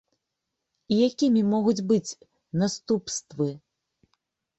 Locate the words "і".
0.95-0.95